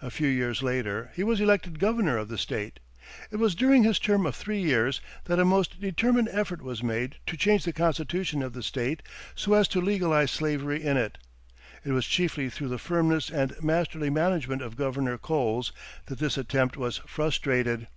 A 0.00 0.12
few 0.12 0.28
years 0.28 0.60
after, 0.62 1.10
he 1.16 1.24
was 1.24 1.40
elected 1.40 1.80
governor 1.80 2.16
of 2.18 2.28
the 2.28 2.38
State. 2.38 2.78
It 3.32 3.36
was 3.38 3.56
during 3.56 3.82
his 3.82 3.98
term 3.98 4.24
of 4.24 4.36
three 4.36 4.60
years 4.62 5.00
that 5.24 5.40
a 5.40 5.44
most 5.44 5.80
determined 5.80 6.28
effort 6.30 6.62
was 6.62 6.84
made 6.84 7.16
to 7.26 7.36
change 7.36 7.64
the 7.64 7.72
constitution 7.72 8.44
of 8.44 8.52
the 8.52 8.62
State 8.62 9.02
so 9.34 9.54
as 9.54 9.66
to 9.66 9.80
legalize 9.80 10.30
slavery 10.30 10.84
in 10.84 10.96
it. 10.96 11.18
It 11.84 11.90
was 11.90 12.06
chiefly 12.06 12.48
through 12.48 12.68
the 12.68 12.78
firmness 12.78 13.28
and 13.28 13.60
masterly 13.60 14.08
management 14.08 14.62
of 14.62 14.76
Governor 14.76 15.18
Coles 15.18 15.72
that 16.06 16.20
this 16.20 16.38
attempt 16.38 16.76
was 16.76 16.98
frustrated. 16.98 17.88